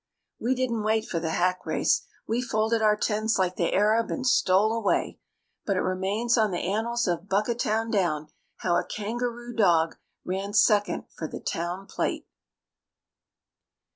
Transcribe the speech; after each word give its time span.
We 0.39 0.55
didn't 0.55 0.81
wait 0.81 1.05
for 1.07 1.19
the 1.19 1.29
hack 1.29 1.63
race. 1.63 2.07
We 2.27 2.41
folded 2.41 2.81
our 2.81 2.95
tents 2.95 3.37
like 3.37 3.55
the 3.55 3.71
Arab 3.71 4.09
and 4.09 4.25
stole 4.25 4.73
away. 4.73 5.19
But 5.63 5.77
it 5.77 5.81
remains 5.81 6.39
on 6.39 6.49
the 6.49 6.57
annals 6.73 7.07
of 7.07 7.27
Buckatowndown 7.29 8.29
how 8.61 8.77
a 8.77 8.83
kangaroo 8.83 9.53
dog 9.55 9.97
ran 10.25 10.53
second 10.55 11.03
for 11.15 11.27
the 11.27 11.39
Town 11.39 11.85
Plate. 11.85 12.25